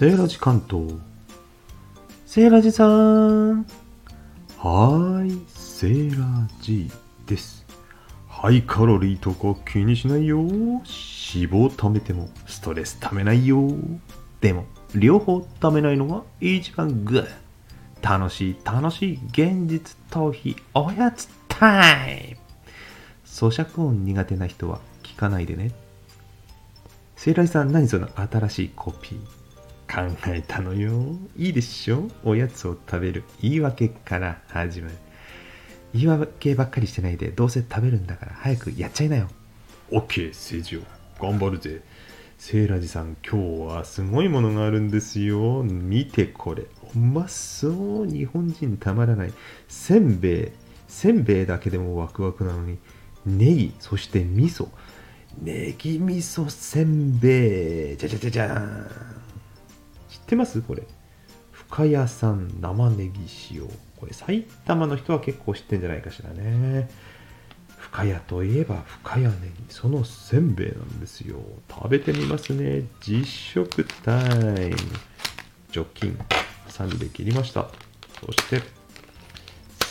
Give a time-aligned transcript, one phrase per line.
[0.00, 0.94] セーラジ関東。
[2.24, 3.66] セーラジさん。
[4.56, 6.90] はーい、セーラジ
[7.26, 7.66] です。
[8.26, 10.38] ハイカロリーとか気にしないよ。
[10.38, 13.60] 脂肪貯めてもストレス貯めないよ。
[14.40, 17.28] でも、両方貯めないのが一番グッ。
[18.00, 22.40] 楽しい楽しい現実逃避おやつタイム
[23.26, 25.72] 咀嚼音苦手な人は聞かないでね。
[27.16, 29.39] セイライさん、何その新しいコピー？
[29.92, 31.16] 考えたのよ。
[31.36, 32.08] いいでしょ？
[32.22, 34.94] おやつを食べる言い訳から始まる。
[35.92, 39.28] 言い訳ばっかりしてないで、どうせ食べるんだから早くやっちゃいなよ。
[39.90, 40.80] オッケー、セジオ。
[41.20, 41.82] 頑張るぜ。
[42.38, 45.64] セイラジさん、今日はすごいものがあるんですよ。
[45.64, 46.66] 見てこれ。
[46.94, 48.06] うまそう。
[48.06, 49.32] 日本人たまらない。
[49.68, 50.48] せんべい。
[50.86, 52.78] せんべいだけでもワクワクなのに、
[53.26, 54.68] ネギ、そして味噌。
[55.42, 57.96] ネギ味噌せんべい。
[57.96, 58.90] じゃじゃじゃじゃーん。
[60.30, 60.62] ってます？
[60.62, 60.84] これ。
[61.50, 63.62] 深谷産生ネギ塩。
[63.96, 66.88] これ埼玉の人は結構知ってんじゃないかしらね。
[67.76, 69.52] 深谷といえば深谷ネギ。
[69.68, 71.40] そのせんべいなんですよ。
[71.68, 72.84] 食べてみますね。
[73.00, 74.76] 実食タイム。
[75.72, 76.16] 除菌。
[76.66, 77.68] ハサで切りました。
[78.24, 78.62] そして、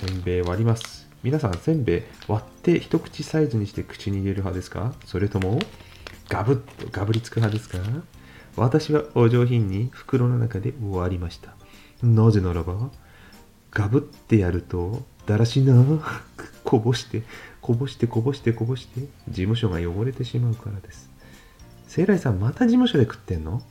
[0.00, 1.08] せんべい割ります。
[1.22, 4.94] 皆さん、せんべい割って一口サイズにして口に入れる派ですか？
[5.06, 5.60] それとも、
[6.28, 7.78] ガブッとガブりつく派ですか？
[8.56, 11.54] 私はお上品に袋の中で割りました。
[12.02, 12.90] なぜならば、
[13.70, 15.82] ガブってやると、だらしな
[16.36, 17.22] く こぼして、
[17.60, 21.10] こぼして、こぼして、こぼして、事務所が汚れてしまうからです。
[21.88, 23.62] セイライさん、また事務所で食ってんの？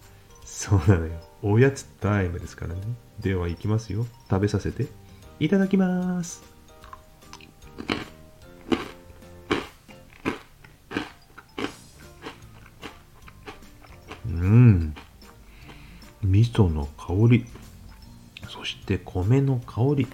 [0.46, 1.14] そうなのよ。
[1.42, 2.82] おやつタイムですからね。
[3.20, 4.06] では行きますよ。
[4.30, 4.88] 食べさせて。
[5.40, 6.53] いただきます。
[14.44, 14.96] うん。
[16.22, 17.46] 味噌の香り。
[18.50, 20.08] そして米の香り。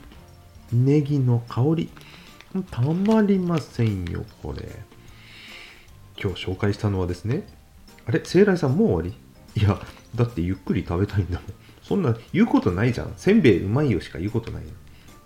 [0.72, 1.90] ネギの香り。
[2.72, 4.70] たまりませんよ、これ。
[6.22, 7.48] 今日紹介したのはですね。
[8.06, 9.16] あれ、セイライさんもう終わ
[9.56, 9.62] り？
[9.62, 9.80] いや、
[10.16, 11.50] だってゆっくり食べたいんだもん。
[11.82, 13.14] そんな言うことないじゃん。
[13.18, 14.70] せんべいうまいよしか言うことないよ。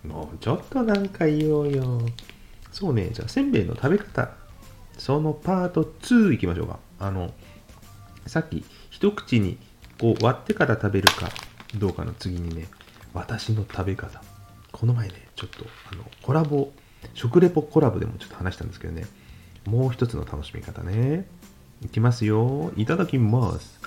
[0.06, 2.01] もうちょっとなんか言おうよ。
[2.72, 4.31] そうね、じゃあせんべいの食べ方。
[4.97, 6.79] そのパート2いきましょうか。
[7.00, 7.33] あの、
[8.27, 9.57] さっき一口に
[9.99, 11.29] こう割ってから食べるか
[11.75, 12.67] どうかの次にね、
[13.11, 14.21] 私の食べ方。
[14.71, 16.71] この前ね、ちょっとあのコラボ、
[17.15, 19.07] 食レポコラボでもちょっと話したんですけどね、
[19.65, 21.27] もう一つの楽しみ方ね。
[21.83, 22.71] いきますよ。
[22.77, 23.81] いただきます。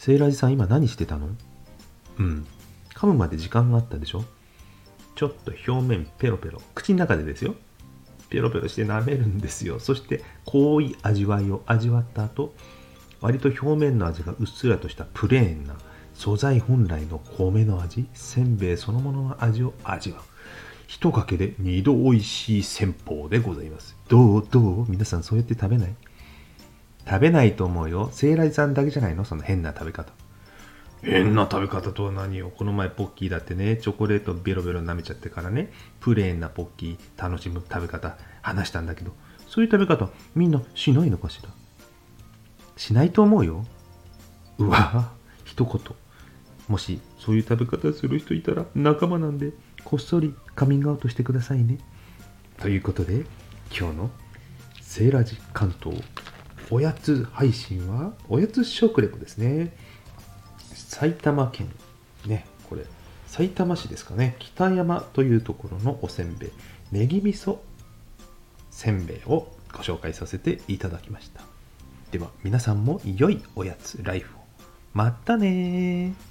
[0.00, 1.28] セイラジさん今何してたの？
[2.18, 2.46] うん。
[2.94, 4.24] 噛むまで時間があったでしょ？
[5.14, 6.62] ちょっと表面ペロペロ。
[6.74, 7.54] 口の中でですよ。
[8.30, 9.78] ペロペロして舐めるんですよ。
[9.78, 12.54] そして濃い味わいを味わった後、
[13.20, 15.76] 割と表面の味がうっすらとしたプレーンな
[16.14, 20.22] 素材本来の米の味、せんべいそのものの味を味わう。
[20.86, 23.98] 一かけで二度美味しい戦法でございます。
[24.08, 24.48] どう？
[24.50, 24.86] どう？
[24.88, 25.94] 皆さんそうやって食べない？
[27.06, 28.10] 食べないと思うよ。
[28.12, 29.24] セイラジさんだけじゃないの？
[29.24, 30.12] その変な食べ方。
[31.02, 32.52] 変な食べ方とは何よ？
[32.56, 39.12] この前ポッキーだってね、チョコレートベロベロ舐めちゃってからね、プレーンなポッキー楽しむ食べ方話したんだけど、
[39.48, 41.48] そういう食べ方みんなしないのかしら？
[42.76, 43.64] しないと思うよ。
[44.58, 45.10] うわ
[45.44, 45.80] 一言。
[46.68, 49.52] もしそういう食べ方する人いたら仲間なんで、
[49.84, 51.78] こっそりカミングアウトしてくださいね。
[52.60, 53.24] ということで、
[53.76, 54.10] 今日の
[54.82, 56.00] セーラジ関東
[56.70, 59.76] おやつ配信は、おやつ食レポですね。
[60.74, 61.68] 埼玉県、
[62.26, 62.84] ね、これ、
[63.26, 66.50] 埼玉市ですかね、北山というところのおせんべい、
[66.92, 67.58] ネギ味噌
[68.70, 71.42] せんべいをご紹介させていただきました。
[72.12, 74.40] では、皆さんも良いおやつライフを。
[74.94, 76.29] またね。